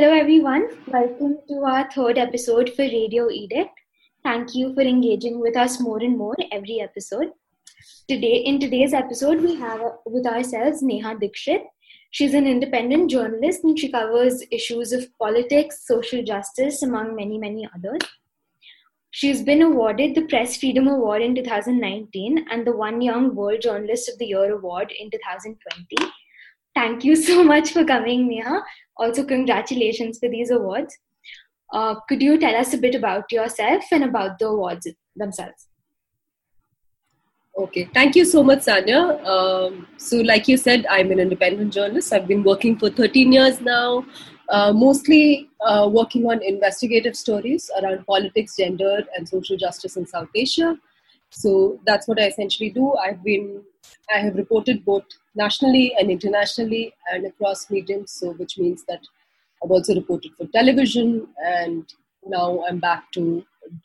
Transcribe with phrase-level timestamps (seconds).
[0.00, 0.62] Hello, everyone.
[0.86, 3.78] Welcome to our third episode for Radio Edict.
[4.22, 7.32] Thank you for engaging with us more and more every episode.
[8.08, 11.64] Today, in today's episode, we have with ourselves Neha Dixit.
[12.12, 17.68] She's an independent journalist and she covers issues of politics, social justice, among many, many
[17.74, 18.00] others.
[19.10, 24.08] She's been awarded the Press Freedom Award in 2019 and the One Young World Journalist
[24.08, 26.10] of the Year Award in 2020.
[26.74, 28.62] Thank you so much for coming, Neha.
[28.96, 30.96] Also, congratulations for these awards.
[31.72, 35.68] Uh, could you tell us a bit about yourself and about the awards themselves?
[37.56, 39.24] Okay, thank you so much, Sanya.
[39.26, 42.12] Um, so, like you said, I'm an independent journalist.
[42.12, 44.04] I've been working for 13 years now,
[44.48, 50.28] uh, mostly uh, working on investigative stories around politics, gender, and social justice in South
[50.34, 50.78] Asia.
[51.30, 52.94] So that's what I essentially do.
[52.94, 53.62] I've been,
[54.14, 58.12] I have reported both nationally and internationally and across mediums.
[58.12, 59.00] So which means that
[59.62, 61.92] I've also reported for television, and
[62.26, 63.44] now I'm back to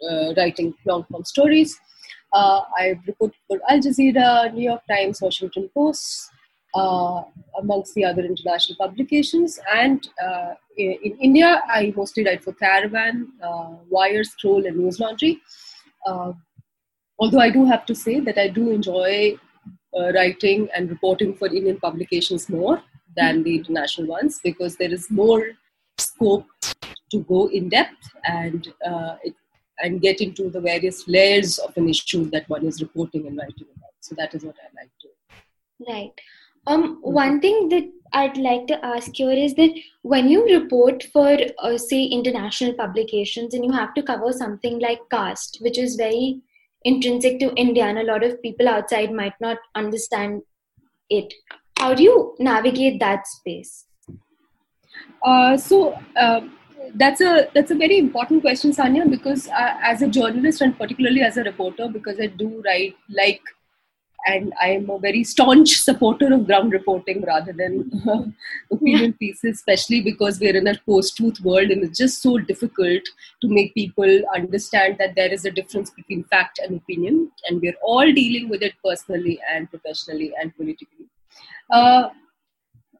[0.09, 1.77] uh, writing long form stories.
[2.33, 6.31] Uh, I've reported for Al Jazeera, New York Times, Washington Post,
[6.73, 7.23] uh,
[7.59, 9.59] amongst the other international publications.
[9.73, 15.39] And uh, in, in, India, I mostly write for Caravan, uh, Wire, Scroll, and Newslaundry.
[17.19, 19.37] Although I do have to say that I do enjoy
[19.97, 22.81] uh, writing and reporting for Indian publications more
[23.15, 25.51] than the international ones because there is more
[25.97, 26.45] scope
[27.11, 29.33] to go in depth and uh, it,
[29.79, 33.67] and get into the various layers of an issue that one is reporting and writing
[33.75, 33.91] about.
[33.99, 35.91] So that is what I like to.
[35.91, 36.11] Right.
[36.67, 41.37] Um, one thing that I'd like to ask you is that when you report for,
[41.59, 46.41] uh, say, international publications and you have to cover something like caste, which is very
[46.85, 50.43] intrinsic to India, and a lot of people outside might not understand
[51.09, 51.33] it.
[51.77, 53.85] How do you navigate that space?
[55.21, 56.41] Uh, so uh,
[56.93, 61.21] that's a that's a very important question, Sanya, because uh, as a journalist and particularly
[61.21, 63.41] as a reporter, because I do write like
[64.25, 68.23] and I am a very staunch supporter of ground reporting rather than uh,
[68.71, 69.17] opinion yeah.
[69.19, 73.03] pieces, especially because we're in a post-truth world and it's just so difficult
[73.41, 77.77] to make people understand that there is a difference between fact and opinion, and we're
[77.83, 81.05] all dealing with it personally and professionally and politically.
[81.71, 82.09] Uh,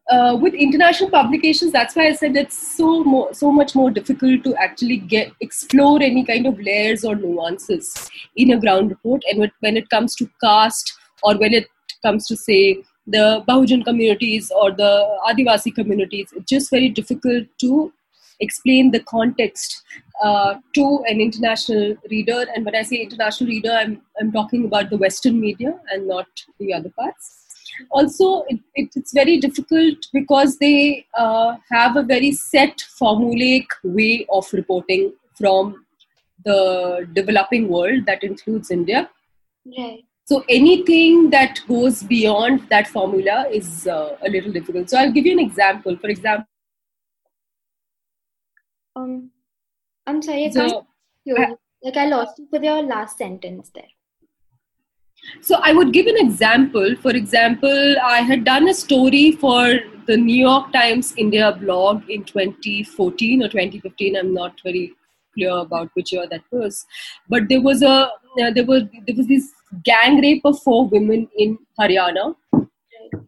[0.08, 4.44] uh, with international publications, that's why I said it's so more, so much more difficult
[4.44, 9.22] to actually get explore any kind of layers or nuances in a ground report.
[9.28, 11.66] And when it comes to caste or when it
[12.02, 17.92] comes to say the Bahujan communities or the Adivasi communities, it's just very difficult to
[18.40, 19.82] explain the context
[20.22, 22.44] uh, to an international reader.
[22.54, 26.26] And when I say international reader, I'm, I'm talking about the Western media and not
[26.58, 27.42] the other parts.
[27.90, 34.26] Also, it, it, it's very difficult because they uh, have a very set formulaic way
[34.30, 35.84] of reporting from
[36.44, 39.10] the developing world that includes India.
[39.78, 40.04] Right.
[40.26, 44.90] So anything that goes beyond that formula is uh, a little difficult.
[44.90, 45.96] So I'll give you an example.
[45.96, 46.46] For example,
[48.96, 49.30] um,
[50.04, 50.86] I'm sorry, I so,
[51.28, 53.92] can't like I lost you for your last sentence there.
[55.42, 56.96] So I would give an example.
[56.96, 62.24] For example, I had done a story for the New York Times India blog in
[62.24, 64.16] 2014 or 2015.
[64.16, 64.92] I'm not very
[65.34, 66.84] clear about which year that was,
[67.28, 68.10] but there was a
[68.42, 69.52] uh, there was there was this
[69.84, 72.34] gang rape of four women in Haryana,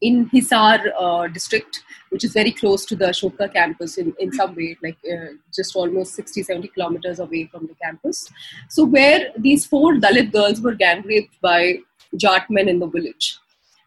[0.00, 4.54] in Hisar uh, district, which is very close to the Ashoka campus in, in some
[4.54, 8.28] way, like uh, just almost 60, 70 kilometers away from the campus.
[8.68, 11.78] So, where these four Dalit girls were gang raped by
[12.16, 13.38] Jat men in the village.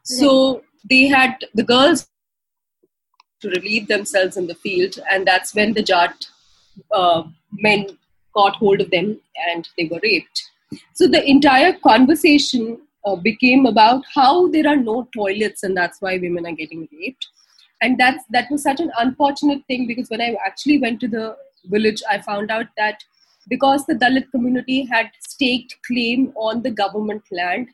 [0.04, 2.10] So, they had the girls
[3.42, 6.28] to relieve themselves in the field, and that's when the Jat
[6.92, 7.24] uh,
[7.54, 7.98] men
[8.34, 9.20] caught hold of them
[9.52, 10.51] and they were raped.
[10.94, 16.18] So the entire conversation uh, became about how there are no toilets and that's why
[16.18, 17.28] women are getting raped.
[17.82, 21.36] And that's, that was such an unfortunate thing because when I actually went to the
[21.66, 23.04] village, I found out that
[23.50, 27.70] because the Dalit community had staked claim on the government land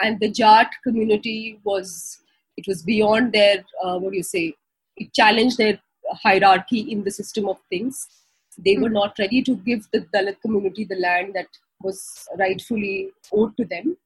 [0.00, 2.20] and the Jat community was,
[2.56, 4.54] it was beyond their, uh, what do you say,
[4.96, 5.78] it challenged their
[6.22, 8.06] hierarchy in the system of things.
[8.58, 8.94] They were hmm.
[8.94, 11.48] not ready to give the Dalit community the land that
[11.82, 13.96] was rightfully owed to them,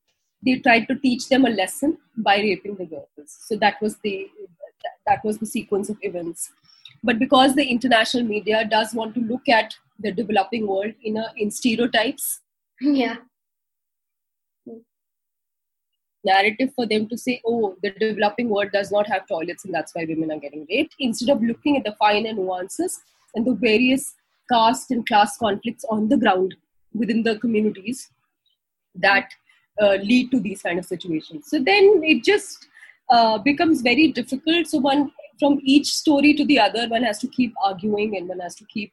[0.44, 3.08] they tried to teach them a lesson by raping the girls.
[3.26, 4.28] So that was the
[5.06, 6.50] that was the sequence of events.
[7.02, 11.32] But because the international media does want to look at the developing world in a
[11.36, 12.40] in stereotypes,
[12.80, 13.16] yeah,
[16.24, 19.94] narrative for them to say, oh, the developing world does not have toilets and that's
[19.94, 23.00] why women are getting raped, instead of looking at the finer nuances
[23.34, 24.14] and the various
[24.50, 26.54] caste and class conflicts on the ground
[26.98, 28.10] within the communities
[28.94, 29.28] that
[29.80, 31.48] uh, lead to these kind of situations.
[31.48, 32.66] So then it just
[33.10, 34.66] uh, becomes very difficult.
[34.66, 38.40] So one from each story to the other, one has to keep arguing and one
[38.40, 38.92] has to keep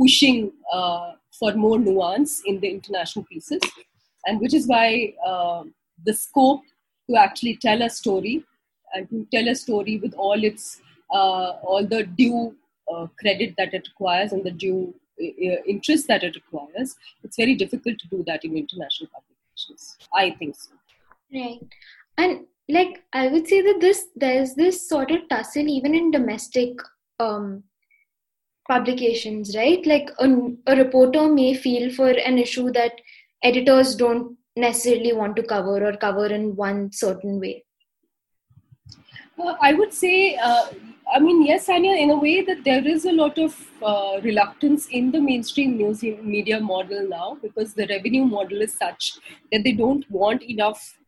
[0.00, 3.60] pushing uh, for more nuance in the international pieces,
[4.26, 5.64] and which is why uh,
[6.04, 6.62] the scope
[7.08, 8.44] to actually tell a story
[8.94, 10.80] and to tell a story with all its
[11.12, 12.54] uh, all the due
[12.92, 17.98] uh, credit that it requires and the due interest that it requires, it's very difficult
[17.98, 19.96] to do that in international publications.
[20.14, 20.72] I think so.
[21.32, 21.60] Right.
[22.18, 26.78] And like I would say that this there's this sort of tussle even in domestic
[27.18, 27.64] um,
[28.68, 29.84] publications, right?
[29.84, 30.28] Like a,
[30.66, 32.92] a reporter may feel for an issue that
[33.42, 37.64] editors don't necessarily want to cover or cover in one certain way.
[39.38, 40.66] Uh, I would say uh,
[41.12, 44.86] I mean, yes, Anya, in a way that there is a lot of uh, reluctance
[44.88, 49.14] in the mainstream news media model now because the revenue model is such
[49.50, 50.98] that they don't want enough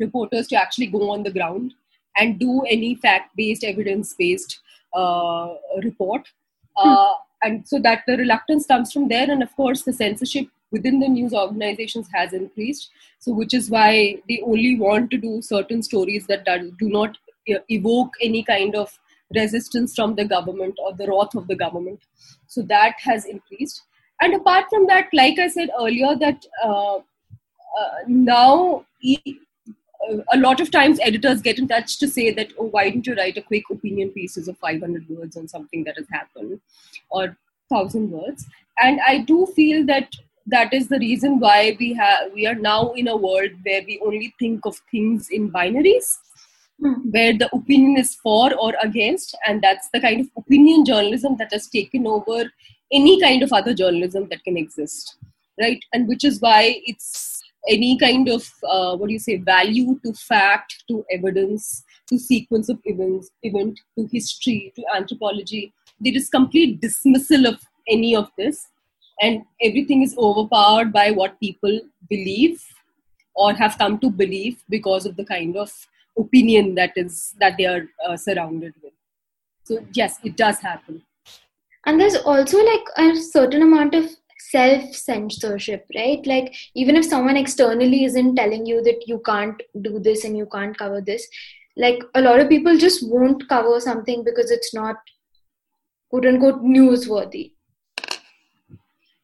[0.00, 1.74] reporters to actually go on the ground
[2.16, 4.58] and do any fact-based, evidence-based
[4.94, 5.50] uh,
[5.84, 6.28] report.
[6.76, 7.12] Uh,
[7.42, 11.08] and so that the reluctance comes from there, and of course, the censorship within the
[11.08, 12.90] news organizations has increased.
[13.20, 17.16] So, which is why they only want to do certain stories that do not
[17.46, 18.98] evoke any kind of
[19.34, 22.00] resistance from the government or the wrath of the government.
[22.46, 23.82] So that has increased.
[24.20, 28.84] And apart from that, like I said earlier, that uh, uh, now
[30.32, 33.14] a lot of times editors get in touch to say that, oh, why didn't you
[33.14, 36.60] write a quick opinion pieces of 500 words on something that has happened
[37.10, 37.36] or
[37.68, 38.46] 1000 words?
[38.78, 40.14] And I do feel that
[40.46, 44.00] that is the reason why we have we are now in a world where we
[44.04, 46.16] only think of things in binaries.
[47.10, 51.52] Where the opinion is for or against, and that's the kind of opinion journalism that
[51.52, 52.50] has taken over
[52.92, 55.16] any kind of other journalism that can exist,
[55.60, 55.82] right?
[55.92, 60.12] And which is why it's any kind of uh, what do you say value to
[60.14, 65.72] fact, to evidence, to sequence of events, event, to history, to anthropology.
[66.00, 68.66] There is complete dismissal of any of this,
[69.20, 72.62] and everything is overpowered by what people believe
[73.34, 75.70] or have come to believe because of the kind of
[76.18, 78.92] opinion that is that they are uh, surrounded with.
[79.64, 81.02] So yes it does happen.
[81.86, 84.04] And there's also like a certain amount of
[84.38, 86.26] self censorship right?
[86.26, 90.46] Like even if someone externally isn't telling you that you can't do this and you
[90.52, 91.26] can't cover this
[91.76, 94.96] like a lot of people just won't cover something because it's not
[96.10, 97.52] quote unquote newsworthy.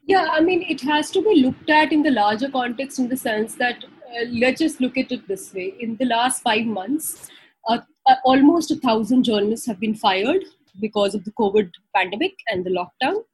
[0.06, 3.16] Yeah i mean it has to be looked at in the larger context in the
[3.16, 3.84] sense that
[4.30, 5.74] let's just look at it this way.
[5.80, 7.28] In the last five months,
[7.68, 10.44] uh, uh, almost a thousand journalists have been fired
[10.80, 13.24] because of the COVID pandemic and the lockdown.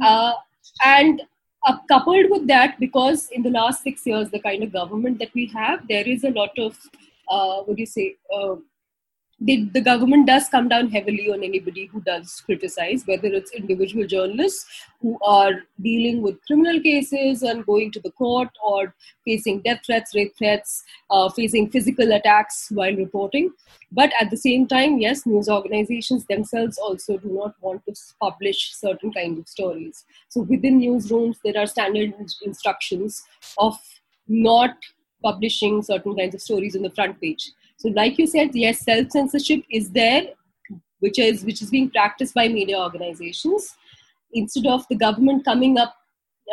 [0.00, 0.32] Mm-hmm.
[0.84, 1.22] and
[1.88, 5.46] coupled with that, because in the last six years, the kind of government that we
[5.46, 6.78] have, there is a lot of,
[7.26, 8.16] what do you say,
[9.40, 14.04] the, the government does come down heavily on anybody who does criticize, whether it's individual
[14.04, 14.66] journalists
[15.00, 18.94] who are dealing with criminal cases and going to the court or
[19.24, 23.50] facing death threats, rape threats, uh, facing physical attacks while reporting.
[23.92, 28.74] But at the same time, yes, news organizations themselves also do not want to publish
[28.74, 30.04] certain kinds of stories.
[30.28, 32.12] So within newsrooms, there are standard
[32.44, 33.22] instructions
[33.56, 33.78] of
[34.26, 34.76] not
[35.22, 39.10] publishing certain kinds of stories on the front page so, like you said, yes, self
[39.10, 40.22] censorship is there,
[40.98, 43.76] which is which is being practiced by media organizations.
[44.32, 45.94] Instead of the government coming up,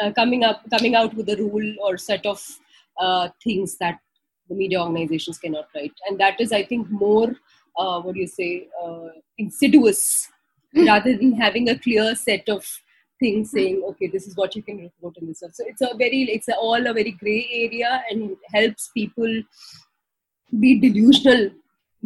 [0.02, 2.42] uh, coming up, coming out with a rule or set of
[3.00, 4.00] uh, things that
[4.50, 7.36] the media organizations cannot write, and that is, I think, more
[7.78, 10.28] uh, what do you say, uh, insidious
[10.76, 12.66] rather than having a clear set of
[13.18, 15.40] things saying okay this is what you can report in this.
[15.40, 19.42] So it's a very it's a, all a very gray area and helps people
[20.60, 21.50] be delusional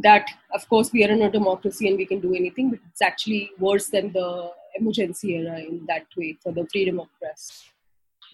[0.04, 3.02] that of course we are in a democracy and we can do anything but it's
[3.02, 7.66] actually worse than the emergency era in that way for the freedom of press.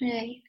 [0.01, 0.41] Right.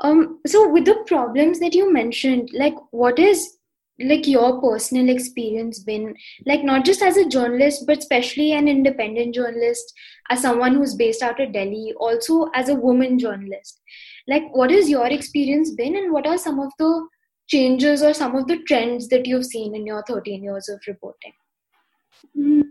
[0.00, 3.58] Um so with the problems that you mentioned like what is
[4.00, 9.32] like your personal experience been like not just as a journalist but especially an independent
[9.34, 9.92] journalist
[10.30, 13.80] as someone who's based out of delhi also as a woman journalist?
[14.26, 17.06] Like what has your experience been and what are some of the
[17.48, 21.32] changes or some of the trends that you've seen in your 13 years of reporting?
[22.36, 22.62] Mm.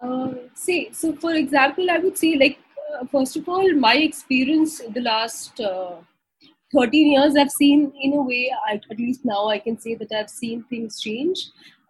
[0.00, 2.58] Uh, see, so for example, I would say, like,
[2.94, 5.96] uh, first of all, my experience in the last uh,
[6.72, 10.12] 13 years, I've seen, in a way, I, at least now I can say that
[10.12, 11.38] I've seen things change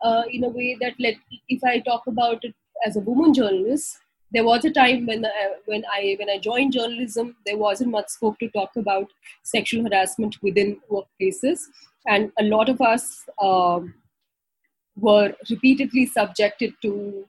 [0.03, 1.19] uh, in a way that, like,
[1.49, 2.55] if I talk about it
[2.87, 3.99] as a woman journalist,
[4.33, 5.31] there was a time when uh,
[5.67, 9.11] when I when I joined journalism, there wasn't much scope to talk about
[9.43, 11.61] sexual harassment within workplaces,
[12.07, 13.95] and a lot of us um,
[14.97, 17.27] were repeatedly subjected to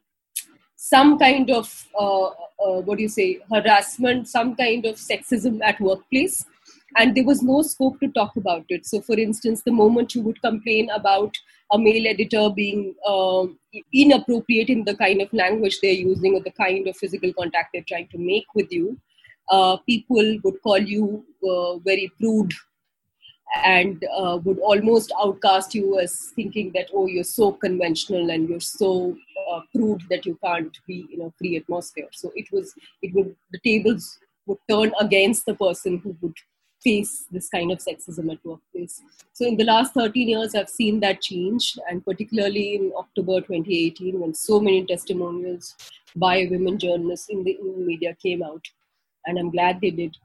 [0.76, 5.80] some kind of uh, uh, what do you say harassment, some kind of sexism at
[5.80, 6.46] workplace,
[6.98, 8.86] and there was no scope to talk about it.
[8.86, 11.36] So, for instance, the moment you would complain about
[11.72, 13.60] a male editor being um,
[13.94, 17.84] inappropriate in the kind of language they're using or the kind of physical contact they're
[17.88, 19.00] trying to make with you,
[19.50, 22.54] uh, people would call you uh, very prude
[23.64, 28.60] and uh, would almost outcast you as thinking that oh you're so conventional and you're
[28.60, 29.16] so
[29.52, 33.36] uh, prude that you can't be in a free atmosphere so it was it would
[33.52, 36.36] the tables would turn against the person who would
[36.84, 39.02] face this kind of sexism at workplace.
[39.34, 44.20] So in the last 13 years, I've seen that change, and particularly in October 2018,
[44.20, 45.76] when so many testimonials
[46.16, 48.66] by women journalists in the, media came out,
[49.26, 50.16] and I'm glad they did.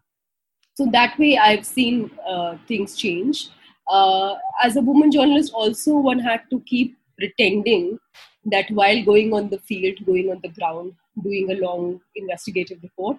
[0.75, 3.49] So that way, I've seen uh, things change.
[3.88, 7.99] Uh, as a woman journalist, also one had to keep pretending
[8.46, 13.18] that while going on the field, going on the ground, doing a long investigative report,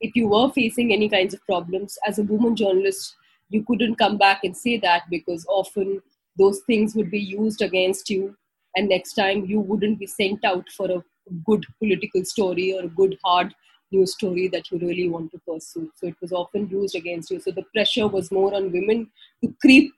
[0.00, 3.16] if you were facing any kinds of problems as a woman journalist
[3.48, 6.00] you couldn't come back and say that because often
[6.38, 8.36] those things would be used against you
[8.76, 11.02] and next time you wouldn't be sent out for a
[11.44, 13.54] good political story or a good hard
[13.92, 15.90] news story that you really want to pursue.
[15.94, 17.38] So it was often used against you.
[17.40, 19.10] So the pressure was more on women
[19.42, 19.92] to creep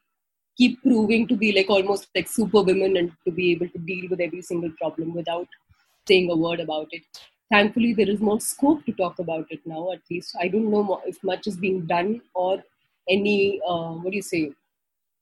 [0.58, 4.08] keep proving to be like almost like super women and to be able to deal
[4.08, 5.46] with every single problem without
[6.08, 7.02] saying a word about it
[7.50, 11.00] thankfully there is more scope to talk about it now at least i don't know
[11.06, 12.62] if much is being done or
[13.08, 14.52] any uh, what do you say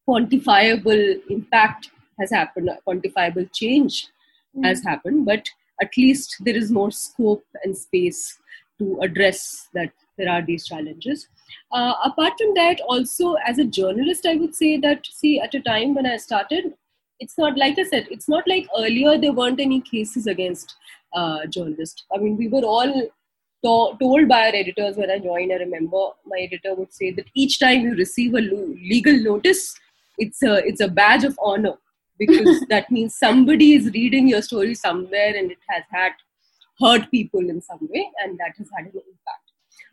[0.08, 4.08] quantifiable impact has happened quantifiable change
[4.56, 4.64] mm.
[4.64, 5.48] has happened but
[5.82, 8.38] at least there is more scope and space
[8.78, 11.28] to address that there are these challenges
[11.72, 15.60] uh, apart from that also as a journalist i would say that see at a
[15.60, 16.72] time when i started
[17.20, 20.76] it's not like i said it's not like earlier there weren't any cases against
[21.14, 22.04] uh, journalist.
[22.14, 22.92] I mean, we were all
[23.64, 25.52] to- told by our editors when I joined.
[25.52, 29.74] I remember my editor would say that each time you receive a lo- legal notice,
[30.18, 31.74] it's a it's a badge of honor
[32.18, 36.12] because that means somebody is reading your story somewhere and it has had
[36.80, 39.44] hurt people in some way, and that has had an impact.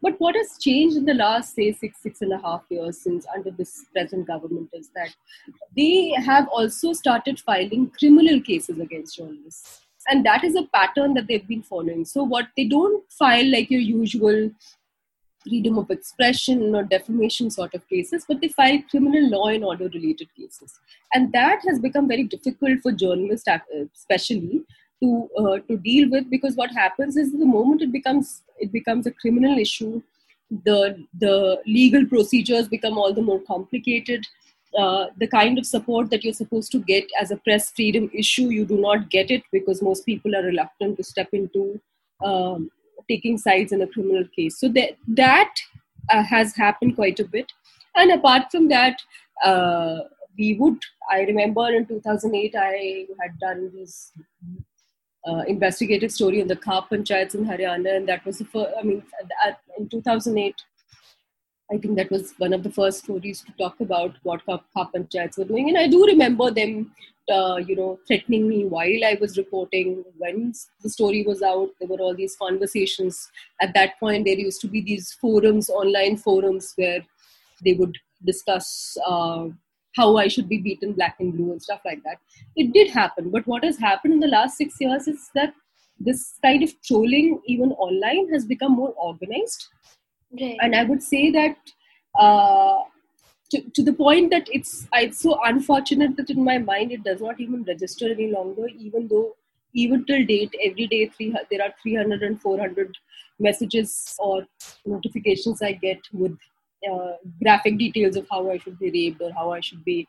[0.03, 3.27] But what has changed in the last, say, six, six and a half years since
[3.35, 5.13] under this present government is that
[5.77, 11.27] they have also started filing criminal cases against journalists and that is a pattern that
[11.27, 12.05] they've been following.
[12.05, 14.51] So what they don't file like your usual
[15.43, 19.89] freedom of expression or defamation sort of cases but they file criminal law and order
[19.93, 20.79] related cases.
[21.13, 23.59] And that has become very difficult for journalists uh,
[23.95, 24.63] especially
[25.01, 29.07] to uh, to deal with because what happens is the moment it becomes it becomes
[29.07, 30.01] a criminal issue
[30.65, 34.25] the the legal procedures become all the more complicated
[34.77, 38.49] uh, the kind of support that you're supposed to get as a press freedom issue,
[38.49, 41.79] you do not get it because most people are reluctant to step into
[42.23, 42.69] um,
[43.09, 44.59] taking sides in a criminal case.
[44.59, 45.53] So that that
[46.09, 47.51] uh, has happened quite a bit.
[47.95, 49.01] And apart from that,
[49.43, 49.99] uh,
[50.37, 50.79] we would.
[51.11, 54.13] I remember in 2008, I had done this
[55.27, 58.73] uh, investigative story on the Khap panchayats in Haryana, and that was the first.
[58.79, 59.03] I mean,
[59.77, 60.55] in 2008,
[61.71, 65.37] I think that was one of the first stories to talk about what Khap panchayats
[65.37, 65.69] were doing.
[65.69, 66.91] And I do remember them,
[67.31, 70.03] uh, you know, threatening me while I was reporting.
[70.17, 73.31] When the story was out, there were all these conversations.
[73.61, 77.05] At that point, there used to be these forums, online forums, where
[77.63, 79.47] they would discuss uh,
[79.95, 82.17] how I should be beaten black and blue and stuff like that.
[82.57, 83.29] It did happen.
[83.29, 85.53] But what has happened in the last six years is that
[85.99, 89.67] this kind of trolling, even online, has become more organized
[90.39, 90.57] Right.
[90.61, 91.57] And I would say that
[92.17, 92.83] uh,
[93.51, 97.21] to, to the point that it's it's so unfortunate that in my mind it does
[97.21, 99.35] not even register any longer, even though
[99.73, 102.97] even till date every day three, there are 300 and 400
[103.39, 104.45] messages or
[104.85, 106.37] notifications I get with
[106.89, 110.07] uh, graphic details of how I should be raped or how I should be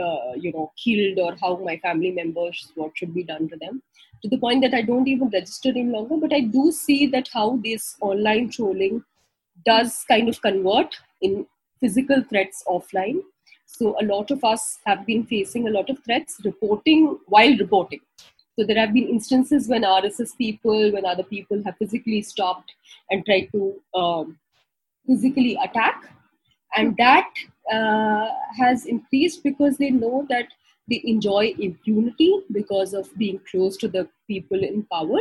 [0.00, 3.82] uh, you know killed or how my family members what should be done to them
[4.22, 7.28] to the point that I don't even register any longer but I do see that
[7.32, 9.02] how this online trolling
[9.66, 11.46] does kind of convert in
[11.80, 13.20] physical threats offline.
[13.66, 18.00] So a lot of us have been facing a lot of threats reporting while reporting.
[18.58, 22.72] So there have been instances when RSS people, when other people have physically stopped
[23.10, 24.38] and tried to um,
[25.06, 26.10] physically attack.
[26.74, 27.28] And that
[27.72, 30.46] uh, has increased because they know that
[30.88, 35.20] they enjoy impunity because of being close to the people in power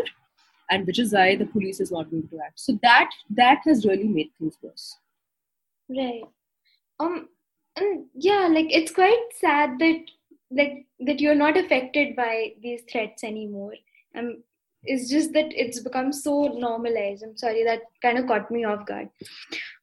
[0.69, 2.59] and which is why the police is not going to act.
[2.59, 4.97] So that that has really made things worse.
[5.89, 6.23] Right.
[6.99, 7.29] Um.
[7.77, 10.05] And yeah, like it's quite sad that
[10.51, 13.73] like that you're not affected by these threats anymore.
[14.17, 14.43] Um.
[14.87, 17.23] It's just that it's become so normalized.
[17.23, 19.09] I'm sorry that kind of caught me off guard.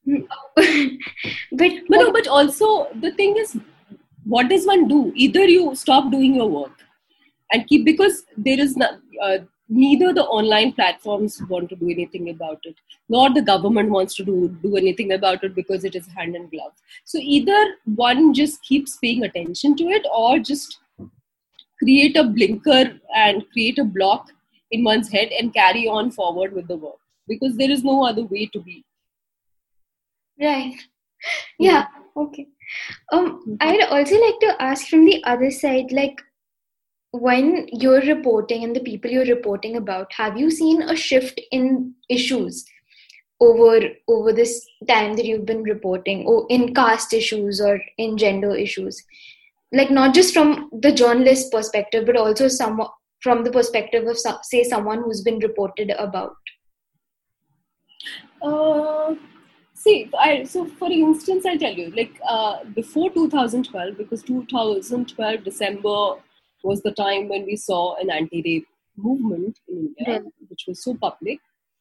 [0.07, 0.23] but
[1.53, 3.59] but no, but also the thing is,
[4.25, 5.13] what does one do?
[5.17, 6.71] Either you stop doing your work
[7.53, 9.39] and keep because there is not, uh,
[9.73, 12.77] neither the online platforms want to do anything about it.
[13.09, 16.49] Nor the government wants to do, do anything about it because it is hand in
[16.49, 16.73] glove.
[17.05, 20.79] So either one just keeps paying attention to it or just
[21.79, 24.29] create a blinker and create a block
[24.71, 27.01] in one's head and carry on forward with the work.
[27.27, 28.85] Because there is no other way to be.
[30.41, 30.75] Right.
[31.59, 31.87] Yeah.
[32.17, 32.47] Okay.
[33.13, 36.23] Um i'd also like to ask from the other side like
[37.13, 41.95] when you're reporting and the people you're reporting about have you seen a shift in
[42.09, 42.65] issues
[43.39, 48.55] over over this time that you've been reporting or in caste issues or in gender
[48.57, 49.03] issues?
[49.73, 52.83] Like not just from the journalist perspective but also some
[53.21, 56.37] from the perspective of say someone who's been reported about.
[58.41, 59.15] Uh,
[59.75, 66.17] see I, so for instance i'll tell you like uh, before 2012 because 2012 december
[66.65, 68.67] was the time when we saw an anti-rape
[68.97, 70.47] movement in India, yeah.
[70.49, 71.39] which was so public.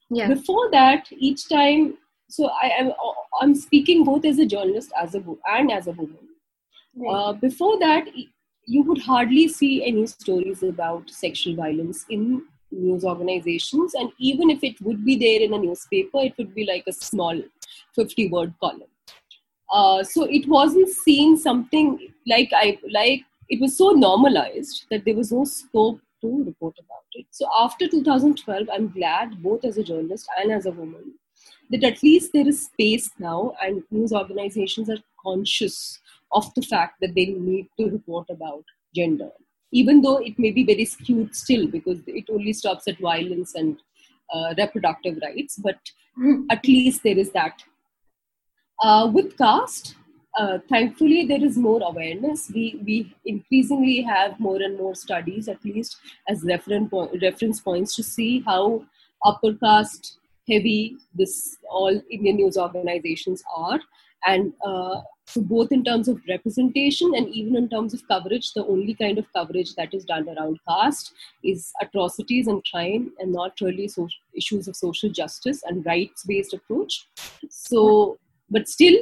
[0.10, 0.28] Yeah.
[0.28, 1.98] Before that, each time,
[2.30, 2.92] so I am
[3.42, 6.28] I'm speaking both as a journalist as a and as a woman.
[6.96, 7.14] Right.
[7.14, 8.08] Uh, before that,
[8.66, 14.64] you would hardly see any stories about sexual violence in news organizations, and even if
[14.64, 17.42] it would be there in a newspaper, it would be like a small
[17.96, 18.84] 50 word column.
[19.74, 25.16] Uh, so it wasn't seen something like I like it was so normalized that there
[25.16, 27.26] was no scope to report about it.
[27.32, 31.16] So after 2012, I'm glad, both as a journalist and as a woman,
[31.70, 36.00] that at least there is space now and news organizations are conscious
[36.32, 38.64] of the fact that they need to report about
[38.96, 39.32] gender,
[39.72, 43.78] even though it may be very skewed still because it only stops at violence and
[44.34, 45.80] uh, reproductive rights, but
[46.50, 47.64] at least there is that.
[48.82, 49.96] Uh, with caste,
[50.38, 52.50] uh, thankfully there is more awareness.
[52.54, 57.96] We we increasingly have more and more studies at least as reference po- reference points
[57.98, 58.86] to see how
[59.26, 60.18] upper caste
[60.50, 63.80] heavy this all indian news organizations are.
[64.26, 68.66] And uh, so both in terms of representation and even in terms of coverage the
[68.66, 71.14] only kind of coverage that is done around caste
[71.44, 76.54] is atrocities and crime and not really so- issues of social justice and rights based
[76.54, 77.08] approach.
[77.50, 78.18] So
[78.50, 78.98] but still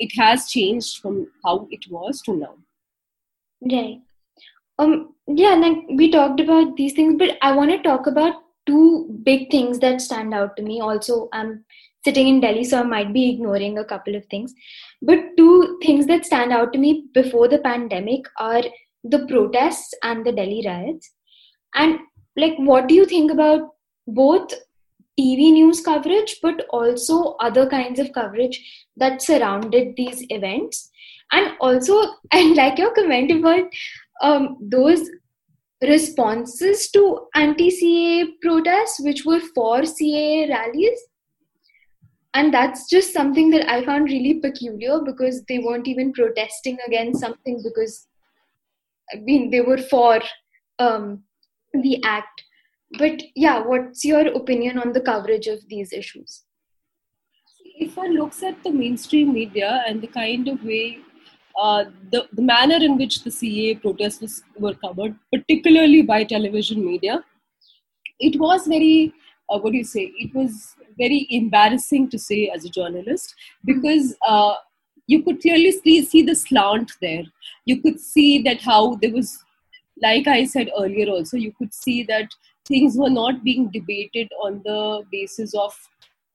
[0.00, 2.54] it has changed from how it was to now.
[3.60, 4.00] Right.
[4.78, 5.14] Um.
[5.26, 5.54] Yeah.
[5.54, 9.78] Like we talked about these things, but I want to talk about two big things
[9.80, 10.80] that stand out to me.
[10.80, 11.64] Also, I'm
[12.04, 14.54] sitting in Delhi, so I might be ignoring a couple of things.
[15.02, 18.62] But two things that stand out to me before the pandemic are
[19.04, 21.12] the protests and the Delhi riots.
[21.74, 21.98] And
[22.36, 23.70] like, what do you think about
[24.06, 24.54] both
[25.18, 30.90] TV news coverage, but also other kinds of coverage that surrounded these events.
[31.32, 31.94] And also,
[32.32, 33.64] I like your comment about
[34.22, 35.08] um, those
[35.82, 41.00] responses to anti CAA protests, which were for CAA rallies.
[42.34, 47.20] And that's just something that I found really peculiar because they weren't even protesting against
[47.20, 48.06] something because,
[49.12, 50.20] I mean, they were for
[50.78, 51.24] um,
[51.72, 52.44] the act
[52.98, 56.42] but yeah, what's your opinion on the coverage of these issues?
[57.64, 60.98] If one looks at the mainstream media and the kind of way,
[61.58, 67.24] uh, the, the manner in which the CAA protests were covered, particularly by television media,
[68.18, 69.12] it was very,
[69.48, 74.14] uh, what do you say, it was very embarrassing to say as a journalist because
[74.26, 74.54] uh,
[75.06, 77.24] you could clearly see, see the slant there.
[77.64, 79.42] You could see that how there was,
[80.02, 82.28] like I said earlier also, you could see that
[82.70, 85.76] things were not being debated on the basis of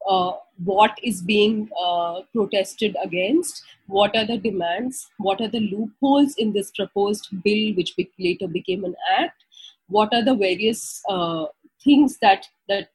[0.07, 6.35] uh, what is being uh, protested against, what are the demands, what are the loopholes
[6.37, 9.43] in this proposed bill, which be- later became an act,
[9.87, 11.45] what are the various uh,
[11.83, 12.89] things that that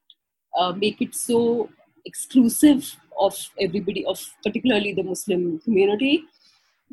[0.57, 1.69] uh, make it so
[2.05, 6.25] exclusive of everybody, of particularly the Muslim community,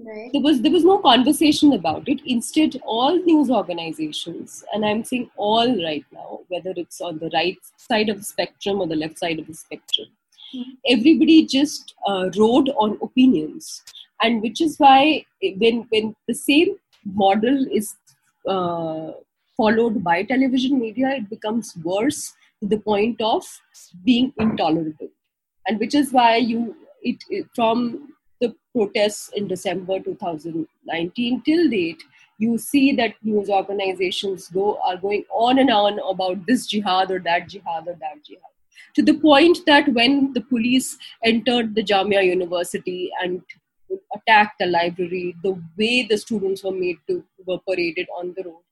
[0.06, 0.30] Right.
[0.32, 2.22] There was there was no conversation about it.
[2.26, 7.58] Instead, all news organizations, and I'm saying all right now, whether it's on the right
[7.78, 10.08] side of the spectrum or the left side of the spectrum,
[10.56, 10.72] mm-hmm.
[10.88, 13.84] everybody just uh, rode on opinions,
[14.22, 17.96] and which is why when when the same model is
[18.48, 19.14] uh,
[19.56, 23.44] followed by television media, it becomes worse to the point of
[24.04, 25.10] being intolerable
[25.68, 28.14] and which is why you it, it from
[28.78, 32.04] protests in december 2019 till date
[32.46, 37.20] you see that news organizations go are going on and on about this jihad or
[37.32, 38.54] that jihad or that jihad
[38.98, 43.42] to the point that when the police entered the Jamia University and
[44.16, 48.64] attacked the library, the way the students were made to were paraded on the road,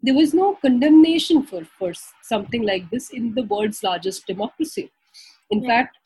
[0.00, 4.90] there was no condemnation for, for something like this in the world's largest democracy.
[5.50, 5.68] In yeah.
[5.68, 5.98] fact,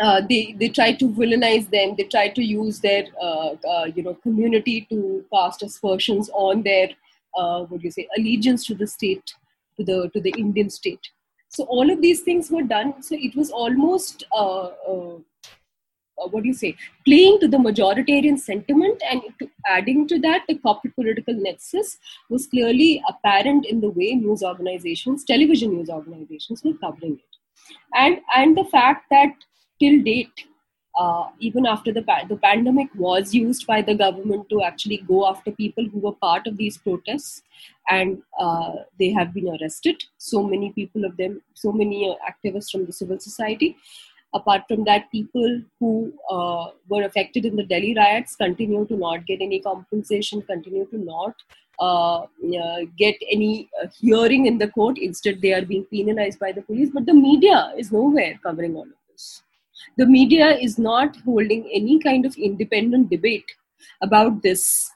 [0.00, 1.94] uh, they they try to villainize them.
[1.96, 6.88] They try to use their uh, uh, you know community to cast aspersions on their
[7.36, 9.34] uh, what do you say allegiance to the state,
[9.76, 11.10] to the to the Indian state.
[11.48, 13.00] So all of these things were done.
[13.02, 14.70] So it was almost uh,
[16.18, 19.22] uh, what do you say playing to the majoritarian sentiment and
[19.66, 21.98] adding to that the corporate political nexus
[22.30, 27.40] was clearly apparent in the way news organizations television news organizations were covering it
[27.94, 29.34] and and the fact that
[29.80, 30.46] till date,
[30.96, 35.50] uh, even after the, the pandemic was used by the government to actually go after
[35.50, 37.42] people who were part of these protests
[37.88, 42.70] and uh, they have been arrested so many people of them so many uh, activists
[42.70, 43.76] from the civil society
[44.34, 49.26] apart from that people who uh, were affected in the delhi riots continue to not
[49.26, 51.34] get any compensation continue to not
[51.80, 53.68] uh, uh, get any
[54.00, 54.96] hearing in the court.
[54.96, 56.90] Instead, they are being penalized by the police.
[56.94, 59.42] But the media is nowhere covering all of this
[59.96, 63.50] the media is not holding any kind of independent debate
[64.02, 64.90] about this.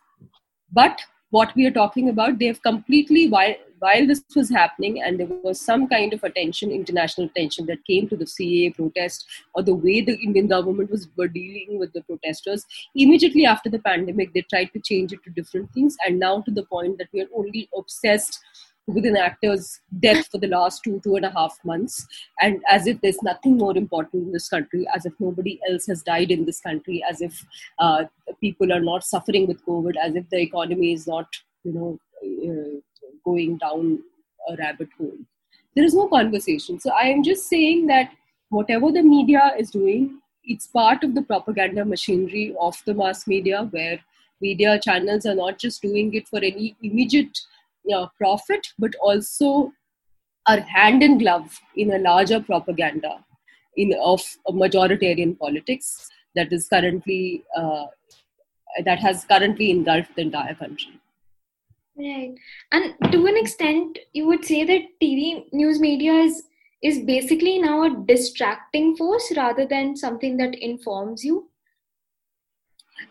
[0.72, 5.20] But what we are talking about, they have completely, while, while this was happening and
[5.20, 9.62] there was some kind of attention, international attention that came to the CAA protest or
[9.62, 14.33] the way the Indian government was were dealing with the protesters, immediately after the pandemic,
[14.33, 15.96] they tried to change it to different things.
[16.07, 18.40] And now to the point that we are only obsessed
[18.88, 22.07] with an actor's death for the last two, two and a half months,
[22.40, 26.03] and as if there's nothing more important in this country, as if nobody else has
[26.03, 27.44] died in this country, as if
[27.79, 28.05] uh,
[28.40, 31.27] people are not suffering with COVID, as if the economy is not,
[31.64, 32.81] you know, uh,
[33.24, 33.98] going down
[34.48, 35.18] a rabbit hole.
[35.77, 36.81] There is no conversation.
[36.81, 38.11] So I am just saying that
[38.48, 43.68] whatever the media is doing, it's part of the propaganda machinery of the mass media,
[43.70, 44.01] where
[44.40, 47.38] media channels are not just doing it for any immediate
[47.94, 49.72] uh, profit, but also
[50.46, 53.24] are hand in glove in a larger propaganda
[53.77, 57.87] in of majoritarian politics that is currently uh,
[58.85, 61.01] that has currently engulfed the entire country.
[61.96, 62.35] Right,
[62.70, 66.44] and to an extent, you would say that TV news media is
[66.83, 71.48] is basically now a distracting force rather than something that informs you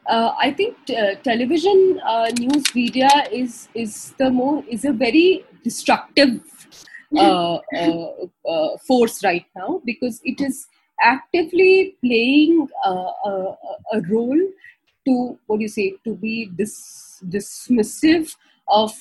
[0.08, 4.94] uh, I think t- uh, television uh, news media is is the more is a
[4.94, 6.40] very destructive
[7.16, 8.08] uh, uh,
[8.50, 10.68] uh, force right now because it is
[11.02, 12.90] actively playing a,
[13.94, 14.40] a, role
[15.06, 18.36] to what do you say to be dis- dismissive
[18.68, 18.94] of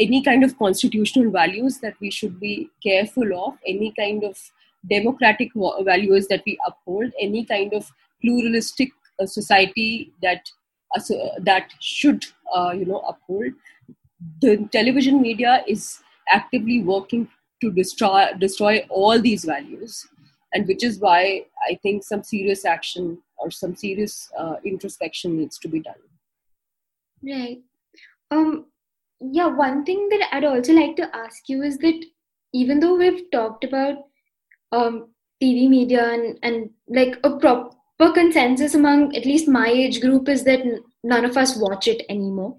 [0.00, 4.38] any kind of constitutional values that we should be careful of any kind of
[4.88, 5.50] democratic
[5.82, 7.90] values that we uphold any kind of
[8.22, 10.50] pluralistic a society that
[11.40, 13.52] that should uh, you know uphold.
[14.40, 16.00] The television media is
[16.30, 17.28] actively working
[17.60, 20.06] to destroy destroy all these values,
[20.52, 25.58] and which is why I think some serious action or some serious uh, introspection needs
[25.58, 26.02] to be done.
[27.22, 27.58] Right.
[28.30, 28.66] Um.
[29.20, 29.48] Yeah.
[29.48, 32.04] One thing that I'd also like to ask you is that
[32.54, 33.96] even though we've talked about
[34.72, 35.08] um,
[35.42, 40.28] TV media and, and like a prop per consensus among at least my age group
[40.28, 40.64] is that
[41.02, 42.56] none of us watch it anymore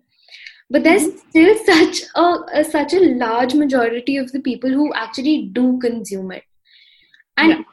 [0.70, 1.30] but there's mm-hmm.
[1.30, 6.32] still such a, a, such a large majority of the people who actually do consume
[6.32, 6.44] it
[7.38, 7.64] and yeah.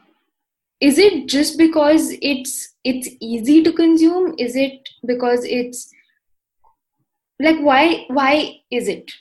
[0.81, 5.91] is it just because it's it's easy to consume is it because it's
[7.41, 9.13] like why why is it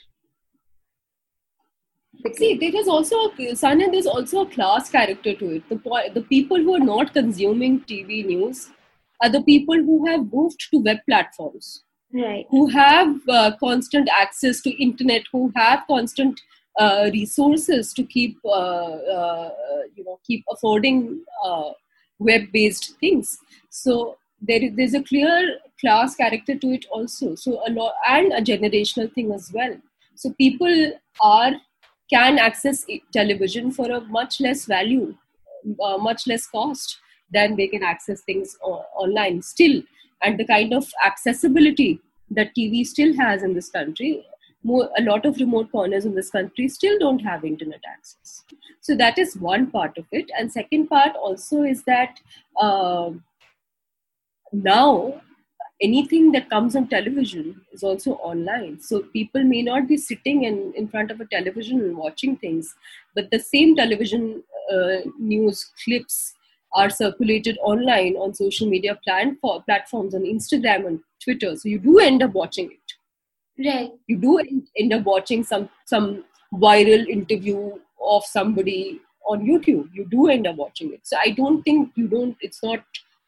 [2.34, 5.68] See, there is also a Sanya, there's also a class character to it.
[5.68, 8.68] The the people who are not consuming TV news
[9.22, 12.46] are the people who have moved to web platforms, right?
[12.50, 16.40] Who have uh, constant access to internet, who have constant
[16.78, 19.50] uh, resources to keep uh, uh
[19.94, 21.70] you know keep affording uh,
[22.18, 23.38] web-based things.
[23.70, 27.34] So there is there's a clear class character to it also.
[27.34, 29.76] So a lot and a generational thing as well.
[30.14, 31.52] So people are
[32.10, 35.14] can access television for a much less value,
[35.82, 36.98] uh, much less cost
[37.32, 39.82] than they can access things online still.
[40.22, 44.24] And the kind of accessibility that TV still has in this country
[44.66, 48.44] more, a lot of remote corners in this country still don't have internet access.
[48.80, 50.30] So that is one part of it.
[50.36, 52.18] And second part also is that
[52.60, 53.10] uh,
[54.52, 55.20] now
[55.80, 58.80] anything that comes on television is also online.
[58.80, 62.74] So people may not be sitting in, in front of a television and watching things,
[63.14, 66.34] but the same television uh, news clips
[66.74, 71.56] are circulated online on social media plan- platforms on Instagram and Twitter.
[71.56, 73.66] So you do end up watching it.
[73.68, 73.90] Right.
[74.06, 74.38] You do
[74.78, 79.88] end up watching some some viral interview of somebody on YouTube.
[79.94, 81.00] You do end up watching it.
[81.04, 82.36] So I don't think you don't.
[82.40, 82.84] It's not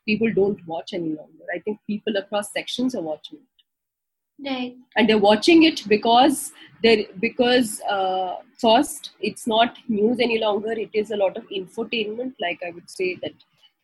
[0.09, 1.55] people don't watch any longer.
[1.55, 4.49] I think people across sections are watching it.
[4.49, 4.77] Right.
[4.97, 10.73] And they're watching it because they because uh, first it's not news any longer.
[10.73, 12.35] It is a lot of infotainment.
[12.41, 13.35] Like I would say that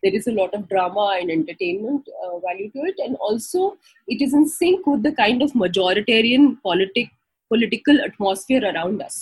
[0.05, 4.23] there is a lot of drama and entertainment uh, value to it, and also it
[4.23, 7.11] is in sync with the kind of majoritarian politic
[7.49, 9.19] political atmosphere around us.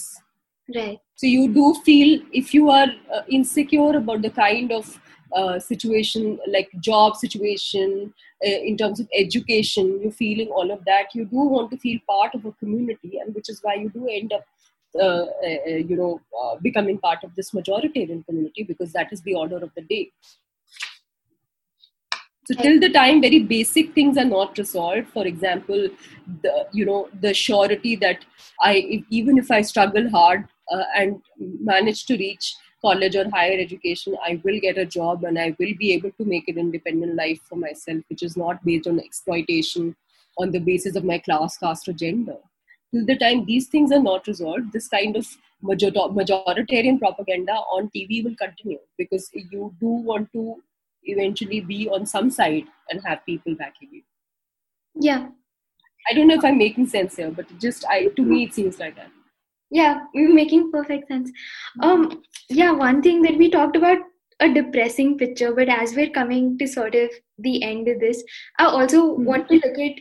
[0.74, 0.98] Right.
[1.16, 4.98] So you do feel if you are uh, insecure about the kind of
[5.34, 8.12] uh, situation like job situation
[8.46, 11.98] uh, in terms of education you're feeling all of that you do want to feel
[12.08, 14.44] part of a community and which is why you do end up
[15.00, 19.34] uh, uh you know uh, becoming part of this majoritarian community because that is the
[19.34, 20.10] order of the day.
[22.44, 25.88] So till the time very basic things are not resolved for example
[26.42, 28.24] the you know the surety that
[28.60, 31.22] i even if i struggle hard uh, and
[31.70, 35.74] manage to reach college or higher education, I will get a job and I will
[35.78, 39.94] be able to make an independent life for myself, which is not based on exploitation
[40.38, 42.36] on the basis of my class, caste, or gender.
[42.92, 45.26] Till the time these things are not resolved, this kind of
[45.64, 50.56] majoritarian propaganda on TV will continue because you do want to
[51.04, 54.02] eventually be on some side and have people backing you.
[54.94, 55.28] Yeah.
[56.10, 58.78] I don't know if I'm making sense here, but just I to me it seems
[58.80, 59.10] like that
[59.72, 61.30] yeah making perfect sense
[61.82, 63.98] um yeah one thing that we talked about
[64.40, 68.22] a depressing picture but as we're coming to sort of the end of this
[68.58, 69.24] i also mm-hmm.
[69.24, 70.00] want to look at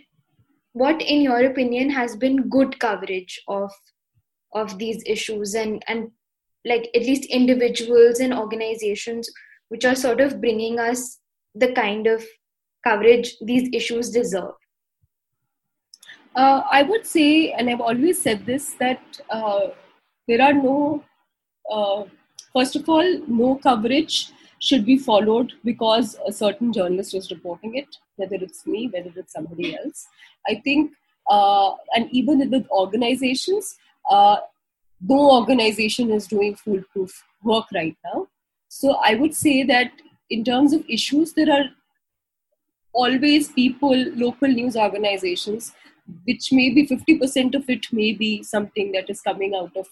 [0.73, 3.71] what in your opinion has been good coverage of
[4.53, 6.09] of these issues and and
[6.65, 9.29] like at least individuals and organizations
[9.69, 11.19] which are sort of bringing us
[11.55, 12.25] the kind of
[12.87, 14.60] coverage these issues deserve
[16.35, 19.67] uh, I would say, and I've always said this, that uh,
[20.27, 21.03] there are no,
[21.69, 22.03] uh,
[22.53, 27.97] first of all, no coverage should be followed because a certain journalist is reporting it,
[28.15, 30.07] whether it's me, whether it's somebody else.
[30.47, 30.91] I think,
[31.29, 33.75] uh, and even with organizations,
[34.09, 34.37] uh,
[35.01, 38.27] no organization is doing foolproof work right now.
[38.67, 39.91] So I would say that
[40.29, 41.65] in terms of issues, there are
[42.93, 45.73] always people, local news organizations
[46.25, 49.87] which may be 50% of it may be something that is coming out of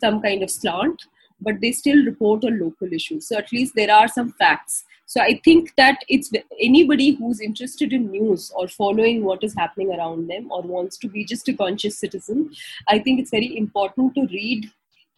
[0.00, 1.02] some kind of slant,
[1.40, 3.28] but they still report on local issues.
[3.28, 4.84] So at least there are some facts.
[5.06, 9.92] So I think that it's anybody who's interested in news or following what is happening
[9.92, 12.50] around them or wants to be just a conscious citizen,
[12.88, 14.70] I think it's very important to read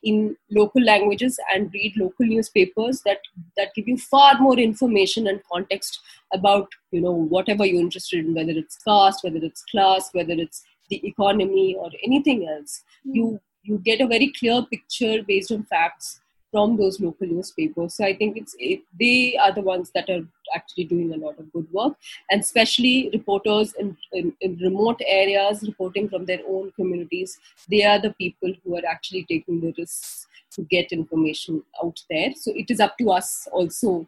[0.04, 3.18] in local languages and read local newspapers that
[3.56, 6.00] that give you far more information and context
[6.32, 10.62] about you know whatever you're interested in whether it's caste whether it's class whether it's
[10.90, 13.16] the economy or anything else mm-hmm.
[13.16, 16.20] you you get a very clear picture based on facts
[16.54, 17.94] from those local newspapers.
[17.94, 21.36] So I think it's it, they are the ones that are actually doing a lot
[21.40, 21.94] of good work,
[22.30, 27.40] and especially reporters in, in, in, remote areas reporting from their own communities.
[27.68, 32.32] They are the people who are actually taking the risks to get information out there.
[32.36, 34.06] So it is up to us also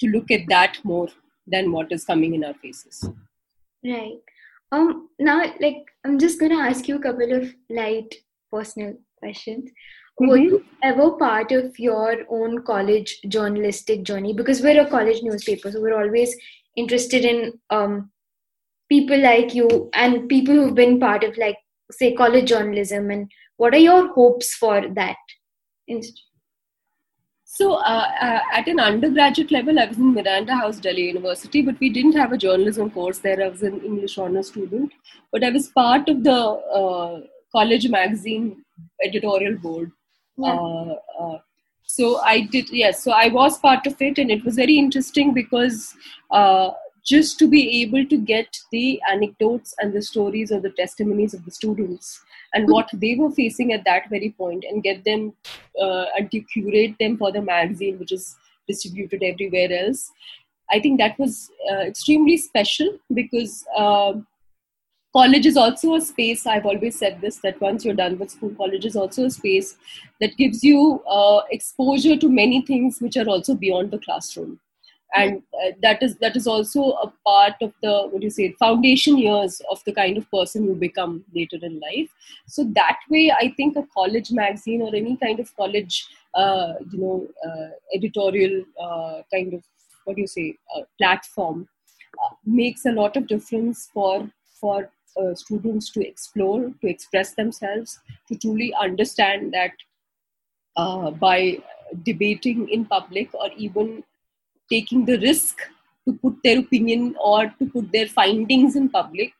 [0.00, 1.08] to look at that more
[1.46, 3.08] than what is coming in our faces.
[3.82, 4.18] Right.
[4.70, 5.08] Um.
[5.18, 8.16] Now, like, I'm just gonna ask you a couple of light
[8.52, 9.70] personal questions.
[10.20, 10.30] Mm-hmm.
[10.30, 14.32] Were you ever part of your own college journalistic journey?
[14.32, 16.34] Because we're a college newspaper, so we're always
[16.74, 18.10] interested in um,
[18.88, 21.56] people like you and people who've been part of, like,
[21.90, 23.10] say, college journalism.
[23.10, 25.16] And what are your hopes for that?
[27.44, 31.78] So, uh, uh, at an undergraduate level, I was in Miranda House, Delhi University, but
[31.78, 33.42] we didn't have a journalism course there.
[33.42, 34.92] I was an English honor student,
[35.30, 37.20] but I was part of the uh,
[37.52, 38.64] college magazine
[39.02, 39.92] editorial board
[40.38, 40.54] yeah.
[40.54, 41.38] Uh, uh,
[41.84, 43.02] so I did, yes.
[43.02, 45.94] So I was part of it, and it was very interesting because
[46.30, 46.70] uh,
[47.06, 51.44] just to be able to get the anecdotes and the stories or the testimonies of
[51.44, 52.20] the students
[52.52, 55.32] and what they were facing at that very point and get them
[55.80, 60.10] uh, and to curate them for the magazine which is distributed everywhere else
[60.72, 64.12] i think that was uh, extremely special because uh,
[65.16, 68.54] college is also a space i've always said this that once you're done with school
[68.62, 69.76] college is also a space
[70.20, 74.58] that gives you uh, exposure to many things which are also beyond the classroom.
[75.14, 78.46] And uh, that is that is also a part of the what do you say
[78.58, 82.10] foundation years of the kind of person you become later in life.
[82.46, 86.00] So that way i think a college magazine or any kind of college
[86.34, 87.16] uh, you know
[87.48, 89.62] uh, editorial uh, kind of
[90.04, 91.68] what do you say uh, platform
[92.24, 94.28] uh, makes a lot of difference for
[94.60, 94.90] for
[95.34, 97.98] students to explore to express themselves
[98.28, 99.72] to truly understand that
[101.18, 101.58] by
[102.02, 104.02] debating in public or even
[104.70, 105.58] taking the risk
[106.06, 109.32] to put their opinion or to put their findings in public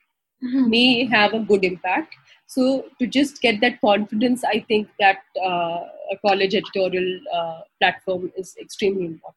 [0.42, 0.68] mm-hmm.
[0.68, 2.14] may have a good impact.
[2.46, 5.80] So to just get that confidence i think that uh,
[6.12, 9.36] a college editorial uh, platform is extremely important.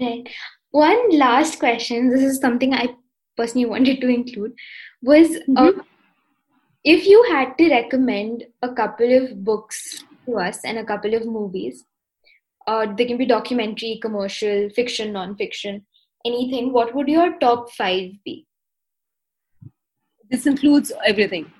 [0.00, 0.28] Right.
[0.72, 2.10] One last question.
[2.10, 2.88] This is something i
[3.36, 4.52] personally wanted to include
[5.02, 5.56] was mm-hmm.
[5.56, 5.82] uh,
[6.84, 11.26] if you had to recommend a couple of books to us and a couple of
[11.26, 11.84] movies
[12.66, 15.84] uh, they can be documentary, commercial, fiction, non-fiction,
[16.24, 16.72] anything.
[16.72, 18.46] What would your top five be?
[20.30, 21.50] This includes everything.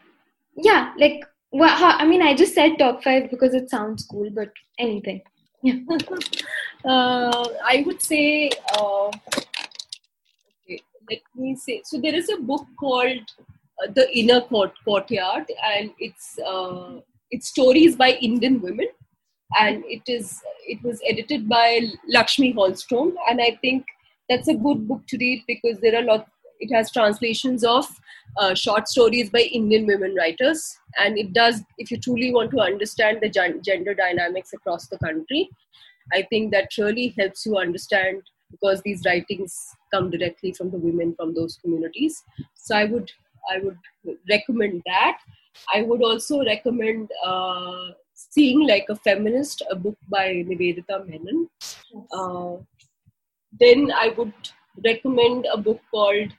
[0.57, 4.51] Yeah, like well, I mean, I just said top five because it sounds cool, but
[4.79, 5.23] anything.
[5.63, 5.75] Yeah.
[6.85, 8.51] uh, I would say.
[8.77, 9.11] Uh,
[11.11, 11.83] let me say.
[11.85, 13.33] So there is a book called
[13.83, 18.89] uh, "The Inner Court Courtyard," and it's uh, it's stories by Indian women
[19.59, 23.85] and it is it was edited by Lakshmi Holmström, and I think
[24.29, 26.29] that's a good book to read because there are a lot.
[26.61, 27.87] It has translations of
[28.39, 31.63] uh, short stories by Indian women writers, and it does.
[31.79, 35.51] If you truly want to understand the gender dynamics across the country,
[36.13, 39.59] I think that really helps you understand because these writings
[39.95, 42.23] come directly from the women from those communities.
[42.55, 43.11] So I would
[43.53, 43.79] I would
[44.31, 45.19] recommend that.
[45.73, 51.49] I would also recommend uh, Seeing Like a Feminist, a book by Nivedita Menon.
[52.13, 52.57] Uh,
[53.61, 54.33] then I would
[54.85, 56.33] recommend a book called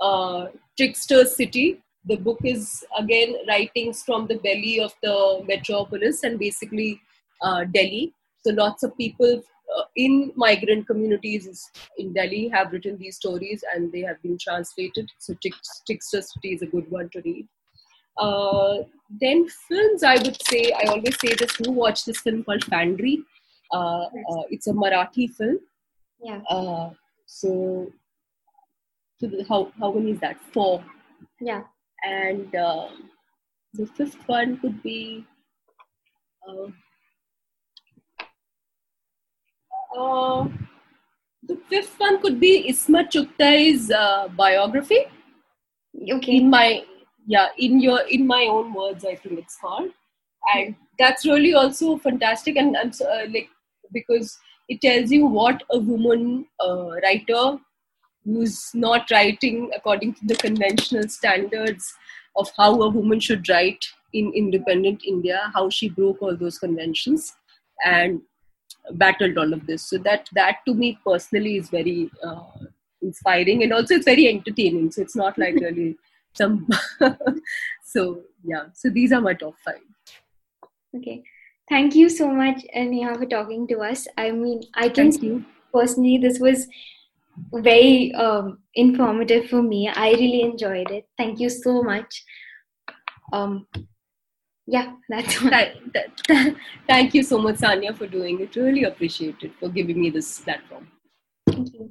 [0.00, 1.80] uh, Trickster City.
[2.06, 7.00] The book is again writings from the belly of the metropolis and basically
[7.42, 8.12] uh, Delhi.
[8.44, 9.42] So lots of people
[9.76, 15.10] uh, in migrant communities in Delhi have written these stories and they have been translated.
[15.18, 15.34] So
[15.86, 17.46] Trickster City is a good one to read.
[18.18, 18.78] Uh,
[19.20, 23.18] then films, I would say, I always say this, do watch this film called Fandry.
[23.72, 25.58] Uh, uh, it's a Marathi film.
[26.22, 26.40] Yeah.
[26.50, 26.90] Uh,
[27.26, 27.92] so,
[29.20, 30.40] so the, how, how many is that?
[30.52, 30.84] Four.
[31.40, 31.62] Yeah.
[32.04, 32.88] And uh,
[33.74, 35.24] the fifth one could be
[39.96, 40.48] uh,
[41.42, 45.04] the fifth one could be Ismat Chughtai's uh, biography.
[46.12, 46.36] Okay.
[46.36, 46.84] In my
[47.28, 49.90] yeah in your in my own words i think it's called
[50.54, 53.48] and that's really also fantastic and, and uh, like
[53.92, 57.58] because it tells you what a woman uh, writer
[58.24, 61.94] who's not writing according to the conventional standards
[62.36, 67.34] of how a woman should write in independent india how she broke all those conventions
[67.84, 68.22] and
[68.92, 69.82] battled all of this.
[69.82, 72.42] So that that to me personally is very uh,
[73.02, 73.62] inspiring.
[73.62, 74.90] And also it's very entertaining.
[74.90, 75.96] So it's not like really
[76.34, 76.68] some
[77.84, 78.64] so yeah.
[78.74, 79.80] So these are my top five.
[80.96, 81.22] Okay.
[81.68, 84.06] Thank you so much Neha for talking to us.
[84.16, 85.44] I mean I can thank you.
[85.72, 86.66] personally this was
[87.52, 89.88] very um, informative for me.
[89.88, 91.06] I really enjoyed it.
[91.16, 92.24] Thank you so much.
[93.32, 93.66] Um
[94.68, 95.50] yeah that's all.
[96.86, 98.54] thank you so much Sanya for doing it.
[98.54, 100.88] Really appreciate it for giving me this platform.
[101.46, 101.90] Thank you